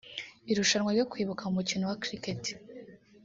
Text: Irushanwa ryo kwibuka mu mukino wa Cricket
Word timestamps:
Irushanwa 0.51 0.89
ryo 0.95 1.05
kwibuka 1.11 1.43
mu 1.47 1.53
mukino 1.59 1.83
wa 1.89 1.97
Cricket 2.03 2.43